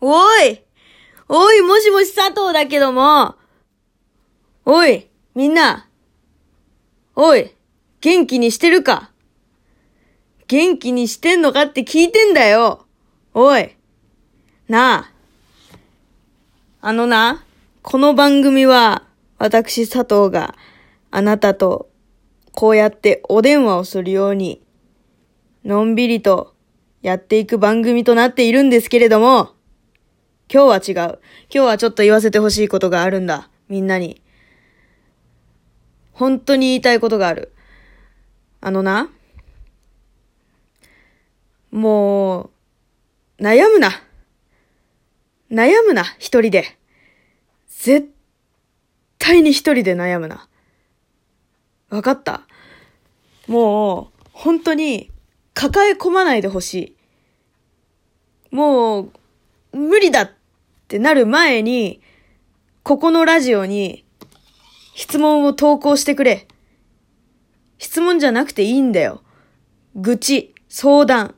[0.00, 0.62] おい。
[1.28, 3.36] おい、もしもし佐藤だけども。
[4.64, 5.88] おい、みんな。
[7.14, 7.50] おい、
[8.00, 9.10] 元気にしてるか。
[10.48, 12.86] 元気にしてんのかって聞いてんだよ。
[13.34, 13.76] おい。
[14.68, 15.12] なあ。
[16.80, 17.44] あのな、
[17.82, 19.04] この番組は、
[19.38, 20.54] 私佐藤が
[21.10, 21.88] あなたと
[22.52, 24.62] こうやってお電話をするように、
[25.64, 26.54] のんびりと
[27.02, 29.50] やっていく番組となっているんですけれども、
[30.52, 31.20] 今日は違う。
[31.48, 33.48] 今日はちょっと言わせてほしいことがあるんだ。
[33.68, 34.20] みんなに。
[36.12, 37.52] 本当に言いたいことがある。
[38.60, 39.08] あのな。
[41.70, 42.50] も
[43.38, 44.02] う、悩むな。
[45.52, 46.76] 悩むな、一人で。
[47.68, 48.10] 絶
[49.18, 50.48] 対に一人で悩むな。
[51.90, 52.42] わかった？
[53.46, 55.12] もう、本当に、
[55.54, 56.96] 抱え込まないでほし
[58.50, 58.54] い。
[58.56, 59.12] もう、
[59.72, 60.30] 無理だ
[60.90, 62.00] ってなる前に、
[62.82, 64.04] ここのラジオに、
[64.96, 66.48] 質問を投稿してくれ。
[67.78, 69.22] 質問じゃなくていいんだよ。
[69.94, 71.36] 愚痴、相談。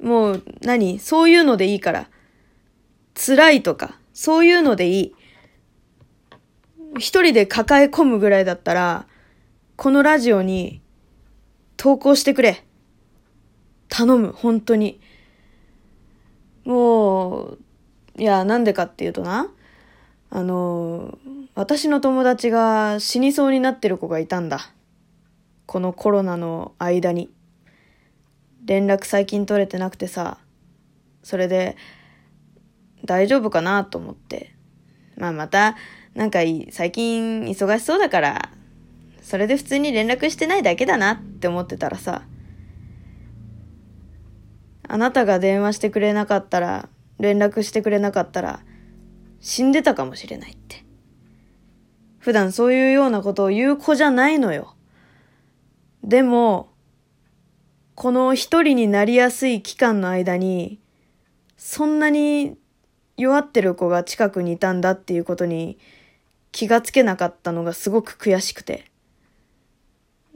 [0.00, 1.00] もう、何？
[1.00, 2.08] そういうのでいいから。
[3.16, 5.14] 辛いとか、そういうのでいい。
[6.98, 9.08] 一人で抱え込むぐらいだったら、
[9.74, 10.80] このラジオに
[11.76, 12.64] 投稿してくれ。
[13.88, 15.00] 頼む、本当に。
[16.64, 17.58] もう、
[18.22, 19.48] いや、なんでかっていうとな、
[20.30, 21.18] あの、
[21.56, 24.70] 私の友達が死にそうになってる子がいたんだ。
[25.66, 27.32] このコロナの間に。
[28.64, 30.38] 連絡最近取れてなくてさ、
[31.24, 31.76] それで、
[33.04, 34.54] 大丈夫かなと思って。
[35.16, 35.74] まあまた、
[36.14, 36.38] なんか
[36.70, 38.50] 最近忙しそうだから、
[39.20, 42.22] それで普通に連絡してないだけだなって思ってたらさ、
[44.86, 46.88] あなたが電話してくれなかったら、
[47.22, 48.60] 連絡してくれなかったら、
[49.40, 50.84] 死んでたかもしれないって。
[52.18, 54.74] 普段そういうようなことを言う子じゃないのよ。
[56.02, 56.72] でも、
[57.94, 60.80] この一人になりやすい期間の間に、
[61.56, 62.56] そんなに
[63.16, 65.78] 弱ってる子が近くにいたんだっていうことに
[66.50, 68.86] 気がつけなかったのがすごく悔しくて。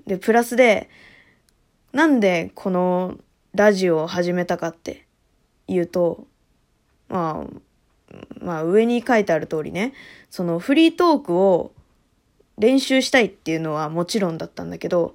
[0.06, 0.88] で、プラスで、
[1.92, 3.16] なんでこの
[3.54, 5.08] ラジオを始めたかって
[5.66, 6.28] 言うと、
[7.08, 9.92] まあ、まあ上に書いてある通りね、
[10.30, 11.72] そのフリートークを
[12.58, 15.14] 練習したいっていうのはもちろんだったんだけど、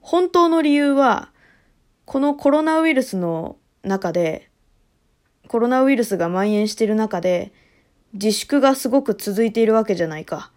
[0.00, 1.30] 本当の理由は、
[2.04, 4.50] このコロナウイルスの中で、
[5.48, 7.52] コロナウイルスが蔓延している中で、
[8.12, 10.50] 自粛がすごく続いているわけじゃないか。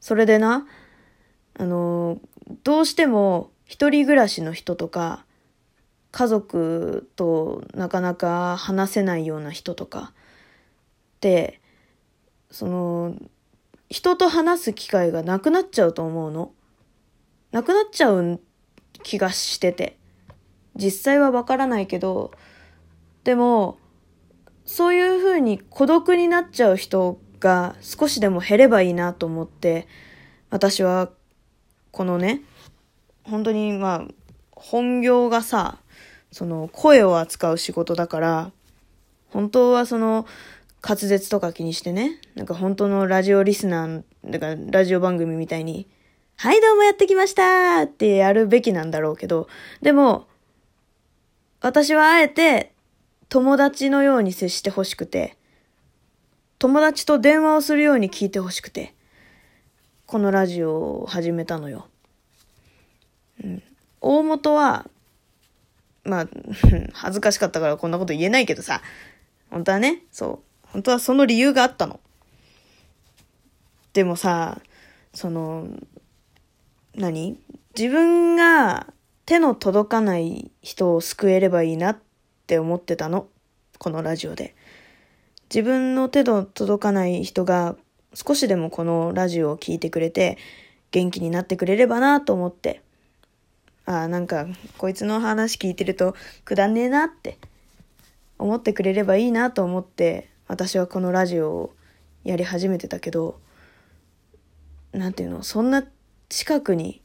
[0.00, 0.66] それでな、
[1.58, 2.18] あの、
[2.62, 5.24] どうしても一人暮らしの人とか、
[6.14, 10.12] 家族となかなか話せないような人とか
[11.20, 11.60] で、
[12.52, 13.16] その、
[13.90, 16.52] 人と話す機会がなくなっちゃうと思うの。
[17.50, 18.40] なくなっちゃう
[19.02, 19.98] 気がしてて。
[20.76, 22.30] 実際はわからないけど、
[23.24, 23.78] でも、
[24.64, 29.88] そういうふうに孤独になっちゃう人が少しでも減ればいいなと思って、
[30.50, 31.10] 私は、
[31.90, 32.42] このね、
[33.24, 34.08] 本当にまあ、
[34.52, 35.80] 本業がさ、
[36.34, 38.50] その声を扱う仕事だから、
[39.28, 40.26] 本当はその
[40.82, 45.86] 滑舌とか気にしてね、なんか本当のラジオリスナー、だからラジオ番組みたいに、
[46.34, 49.46] はいどうもやってきましたってやるべきなんだろうけど、
[49.80, 50.26] でも、
[51.60, 52.72] 私はあえて
[53.28, 55.36] 友達のように接してほしくて、
[56.58, 58.92] 友達と電話をするように聞いてほしくて、
[60.06, 61.86] このラジオを始めたのよ。
[63.44, 63.62] うん。
[64.00, 64.90] 大元は、
[66.04, 66.28] まあ、
[66.92, 68.82] 恥ずかしかったからこんなこと言えないけどさ、
[69.50, 72.00] 本当はね、そう、本当はその理由があったの。
[73.92, 74.60] でもさ、
[75.12, 75.68] その、
[76.96, 77.38] 何？
[77.76, 78.92] 自分が
[79.26, 81.98] 手の届かない人を救えればいいなっ
[82.46, 83.28] て思ってたの。
[83.78, 84.54] このラジオで。
[85.48, 87.76] 自分の手の届かない人が
[88.14, 90.38] 少しでもこのラジオを聴いてくれて
[90.90, 92.82] 元気になってくれればなと思って。
[93.86, 94.46] あ、なんか
[94.78, 96.14] こいつの話聞いてると
[96.44, 97.38] くだんねえなって
[98.38, 101.74] 思ってくれればいいなと思って私はこのラジオを
[102.24, 103.38] やり始めてたけど、
[104.92, 105.84] なんていうの、そんな
[106.28, 107.02] 近くに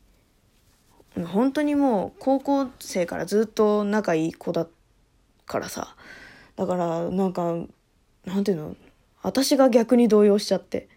[1.26, 4.68] 本当にもう高校生からずっと仲いい子だ
[5.46, 5.96] からさ
[6.56, 7.56] だからなんか
[8.26, 8.76] なんていうの
[9.22, 10.88] 私が逆に動揺しちゃって。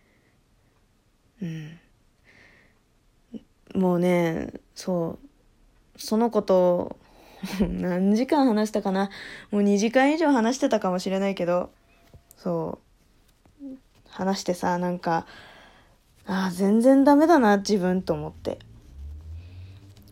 [1.40, 1.78] うん。
[3.74, 5.28] もうねそう。
[6.04, 6.96] その子と
[7.60, 9.08] 何時間話したかな？
[9.50, 11.70] もう2時間以上話してたかもしれないけど
[12.36, 13.76] そう。
[14.08, 15.26] 話してさなんか
[16.26, 18.58] ああ全然ダメだな自分と思って。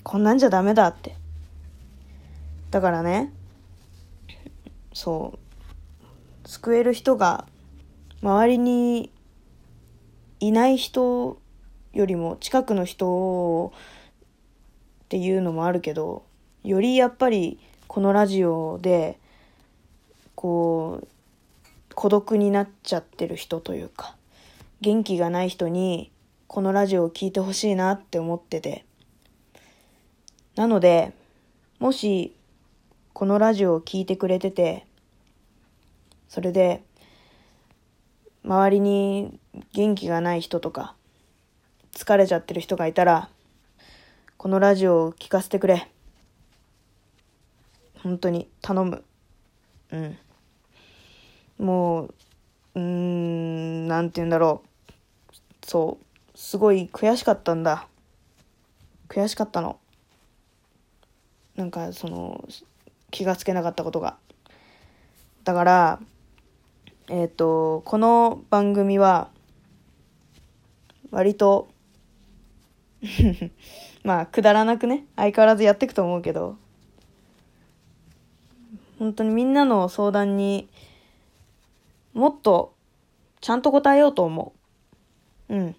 [0.03, 1.17] こんなんじゃダメだって。
[2.71, 3.33] だからね
[4.93, 5.39] そ
[6.45, 6.49] う。
[6.49, 7.47] 救える人が
[8.23, 9.13] 周りに
[10.41, 11.41] いない人
[11.93, 13.73] よりも近くの人を
[15.11, 16.23] っていうのもあるけど
[16.63, 17.59] よりやっぱり
[17.89, 19.19] このラジオで
[20.37, 21.09] こう
[21.97, 24.15] 孤独になっちゃってる人というか
[24.81, 26.13] 元気がない人に
[26.47, 28.85] このラジオを聴いてほしいなって思ってて。
[30.55, 31.13] なので
[31.81, 32.33] もし
[33.13, 34.87] このラジオを聴いてくれてて
[36.29, 36.85] それで
[38.45, 39.41] 周りに
[39.73, 40.95] 元気がない人とか
[41.93, 43.29] 疲れちゃってる人がいたら
[44.41, 45.91] このラジオを聴かせてくれ。
[48.03, 49.05] 本当に頼む。
[49.93, 50.19] うん。
[51.59, 52.15] もう
[52.75, 54.63] うーんなんて言うんだろ
[55.31, 55.37] う。
[55.63, 56.39] そう。
[56.39, 57.87] すごい悔しかったんだ。
[59.11, 59.79] 悔しかったの。
[61.57, 62.43] なんかその
[63.11, 64.17] 気がつけなかったことが。
[65.45, 66.01] だから
[67.11, 69.29] えっ、ー、とこの番組は
[71.11, 71.69] 割と
[74.05, 76.57] まあくだらなくね相変わらずやっていくと思うけど
[78.99, 80.69] 本当にみんなの相談に
[82.13, 82.75] もっと
[83.41, 84.53] ちゃんと答えようと思
[85.49, 85.55] う。
[85.55, 85.77] うん。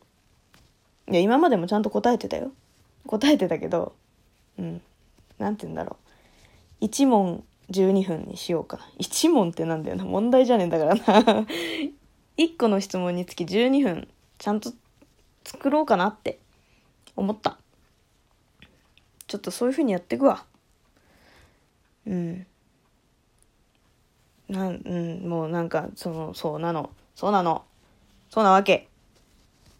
[1.09, 2.51] いや、今までもちゃんと答えてたよ。
[3.05, 3.93] 答えてたけど、
[4.57, 4.81] うん。
[5.37, 5.97] なんて言うんだろ
[6.81, 6.85] う。
[6.85, 8.83] 1問12分にしようかな。
[8.99, 10.03] 1問ってなんだよな。
[10.03, 11.45] 問題じゃねえんだからな。
[12.37, 14.07] 1個の質問につき12分、
[14.39, 14.71] ちゃんと
[15.43, 16.39] 作ろうかなって
[17.15, 17.57] 思った。
[19.27, 20.43] ちょっとそういう風にやっていくわ。
[22.05, 22.45] うん。
[24.49, 26.89] なん、うん、もうなんか、その、そうなの。
[27.15, 27.63] そうなの。
[28.29, 28.89] そうなわけ。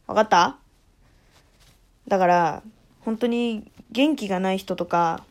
[0.08, 0.58] わかった？
[2.08, 2.64] だから、
[3.02, 5.26] 本当に元気がない人とか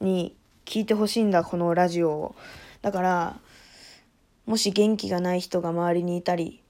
[0.00, 2.36] に聞いてほしいんだ、このラジオを。
[2.82, 3.36] だから、
[4.46, 6.62] もし元気がない人が周りにいたり、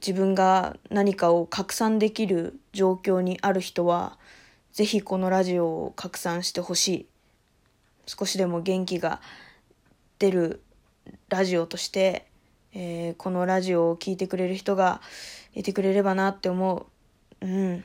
[0.00, 4.18] 自分が何かを拡散できる状況にある人は、
[4.72, 7.06] ぜひこのラジオを拡散してほしい。
[8.06, 10.62] 少しでも元気がってる
[11.28, 12.26] ラジオとして、
[12.74, 15.00] えー、このラジオを聴いてくれる人が
[15.52, 16.86] いてくれればなって思
[17.40, 17.46] う。
[17.46, 17.84] うん。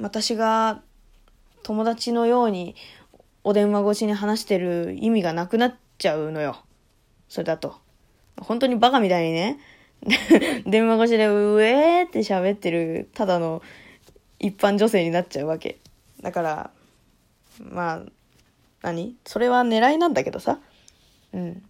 [0.00, 0.82] 私が
[1.62, 2.74] 友達のように
[3.44, 6.56] お電話越しに話してる意味がなくなっちゃうのよ。
[7.28, 7.76] それだと。
[8.40, 9.60] 本当にバカみたいにね、
[10.66, 13.62] 電話越しでうえーって喋ってるただの
[14.38, 15.78] 一般女性になっちゃうわけ。
[16.20, 16.70] だから、
[17.60, 18.02] まあ、
[18.82, 19.16] 何？
[19.24, 20.58] それは狙いなんだけどさ。
[21.32, 21.62] うん。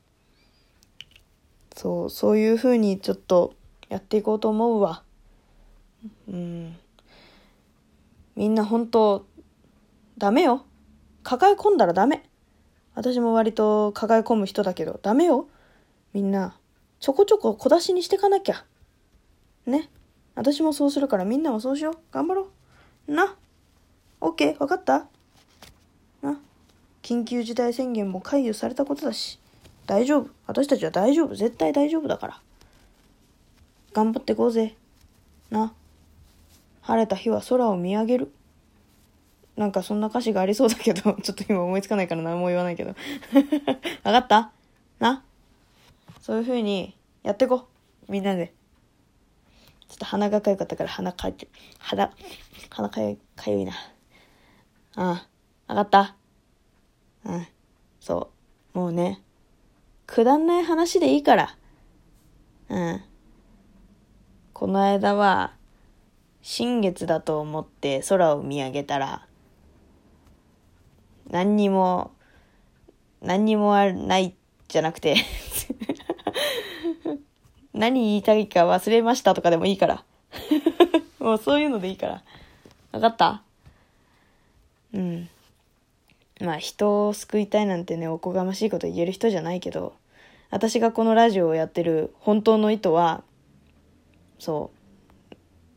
[1.76, 3.54] そう、そういう風にちょっと
[3.88, 5.02] やっていこうと思うわ。
[6.28, 6.76] うん。
[8.34, 9.26] みんな本当、
[10.16, 10.64] ダメよ。
[11.22, 12.24] 抱え込んだらダメ。
[12.94, 15.48] 私も割と抱え込む人だけど、ダメよ。
[16.14, 16.56] みんな、
[17.02, 18.64] ちょこちょこ小出しにしてかなきゃ。
[19.66, 19.90] ね。
[20.36, 21.94] 私もそうするからみんなもそうしよう。
[22.12, 22.48] 頑張ろ
[23.08, 23.12] う。
[23.12, 23.34] な。
[24.20, 25.08] オッケーわかった？
[26.22, 26.38] な。
[27.02, 29.40] 緊急事態宣言も解除されたことだし。
[29.84, 30.30] 大丈夫。
[30.46, 31.34] 私たちは大丈夫。
[31.34, 32.40] 絶対大丈夫だから。
[33.92, 34.76] 頑張ってこうぜ。
[35.50, 35.74] な。
[36.82, 38.32] 晴れた日は空を見上げる。
[39.56, 42.94] なんかそんな歌詞がありそうだけど、 ちょっと今思いつかないから何も言わないけど。
[44.04, 44.52] わかった？
[45.00, 45.24] な
[46.20, 47.68] そういう風にやってこ
[48.08, 48.54] うみんなで。
[49.88, 51.48] ちょっと鼻がかゆかったから鼻かいて、
[51.78, 52.10] 鼻、
[52.70, 53.74] 鼻かゆかゆいな。
[54.96, 55.06] うん。
[55.06, 55.18] わ
[55.68, 56.16] かった
[57.26, 57.46] うん。
[58.00, 58.30] そ
[58.74, 58.78] う。
[58.78, 59.22] もうね。
[60.06, 61.56] くだんない話でいいから。
[62.70, 63.02] うん。
[64.54, 65.54] この間は、
[66.40, 69.26] 新月だと思って空を見上げたら、
[71.28, 72.12] 何にも、
[73.20, 74.34] 何にもない
[74.68, 75.16] じゃなくて
[77.74, 80.04] 何言いたいか忘れましたとかでもいいから。
[81.18, 82.22] もうそういうのでいいから。
[82.92, 83.42] わかった？
[84.92, 85.28] うん。
[86.40, 89.94] まあ人を救いたいなんてね、おこがましいこと言える人じゃないけど、
[90.50, 93.22] 私がこのラジオをやってる本当の意図は、
[94.38, 94.70] そ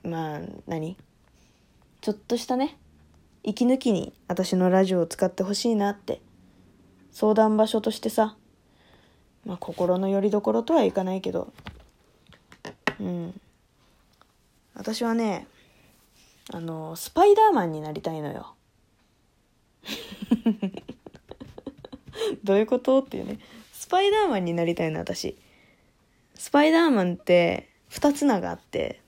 [0.03, 0.97] う、まあ、何？
[2.01, 2.77] ちょっとしたね、
[3.43, 6.19] 息抜きに私のラジオを使ってほしいなって、
[7.11, 8.35] 相談場所としてさ、
[9.45, 11.53] まあ心の拠り所とはいかないけど、
[12.99, 13.41] うん。
[14.73, 15.47] 私はね、
[16.51, 18.55] あの、スパイダーマンになりたいのよ。
[22.43, 23.39] どういうことっていうね。
[23.73, 25.37] スパイダーマンになりたいの、私。
[26.35, 29.01] スパイダーマンって二つ名があって、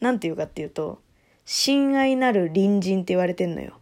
[0.00, 1.00] なんていうかっていうと、
[1.44, 3.78] 親愛なる隣人って言われてんのよ。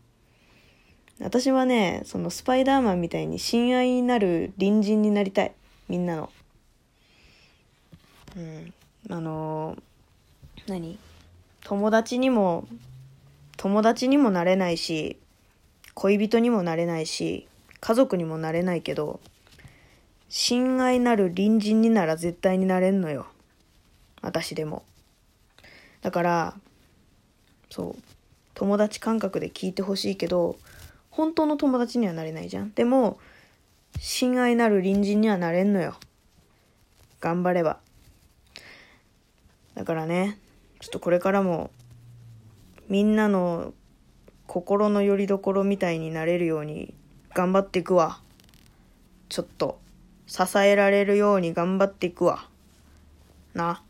[1.20, 5.52] 私はね、そのスパイダーマンみたいに親愛なる隣人になりたい。
[5.88, 6.30] みんなの。
[8.36, 8.74] うん。
[9.08, 9.76] あの
[10.66, 10.98] 何？
[11.62, 12.66] 友達にも、
[13.56, 15.18] 友達にもなれないし、
[15.94, 17.48] 恋人にもなれないし、
[17.80, 19.20] 家族にもなれないけど、
[20.28, 23.26] 親愛なる隣人になら絶対になれんのよ。
[24.22, 24.84] 私でも。
[26.02, 26.54] だから、
[27.70, 28.02] そう、
[28.54, 30.56] 友達感覚で聞いてほしいけど、
[31.10, 32.72] 本当の友達にはなれないじゃん。
[32.72, 33.18] でも、
[33.98, 35.94] 親愛なる隣人にはなれんのよ。
[37.20, 37.78] 頑張れば。
[39.76, 40.38] だからね、
[40.80, 41.70] ちょっとこれからも、
[42.88, 43.74] みんなの
[44.46, 46.94] 心の拠り所みたいになれるように
[47.34, 48.20] 頑張っていくわ。
[49.28, 49.78] ちょっと、
[50.26, 52.48] 支えられるように頑張っていくわ。
[53.52, 53.82] な。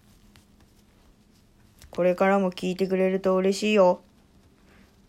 [1.90, 4.00] これからも聞いてくれると嬉しいよ。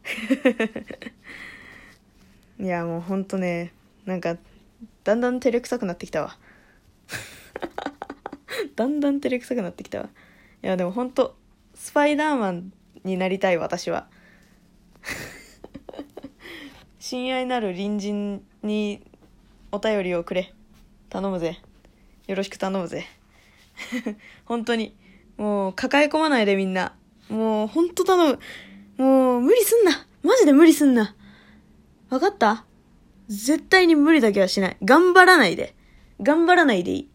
[2.60, 3.74] いや、もうほんとね、
[4.06, 4.38] なんか、
[5.04, 6.38] だんだん照れくさくなってきたわ。
[8.76, 10.10] だんだん照れくさくなってきたわ。
[10.64, 11.36] いや、でもほんと、
[11.76, 12.74] スパイダーマン
[13.04, 14.08] になりたい、私は。
[17.00, 19.02] 親愛なる隣人に
[19.72, 20.54] お便りをくれ。
[21.10, 21.60] 頼むぜ。
[22.28, 23.06] よろしく頼むぜ。
[24.46, 24.96] 本当に。
[25.38, 26.96] もう、抱え込まないでみんな。
[27.30, 28.38] もう、ほんと頼
[28.98, 29.04] む。
[29.04, 30.06] もう、無理すんな。
[30.24, 31.16] マジで無理すんな。
[32.10, 32.66] わかった？
[33.28, 34.78] 絶対に無理だけはしない。
[34.84, 35.76] 頑張らないで。
[36.22, 37.10] 頑張らないでいい。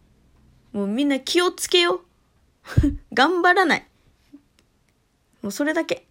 [0.72, 2.00] もうみんな気をつけよう。
[3.12, 3.86] 頑張らない。
[5.42, 6.06] もうそれだけ。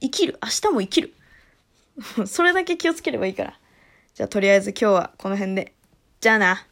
[0.00, 0.38] 生きる。
[0.42, 1.14] 明日も生きる。
[2.26, 3.58] それだけ気をつければいいから。
[4.14, 5.74] じゃあとりあえず今日はこの辺で。
[6.20, 6.66] じゃあな。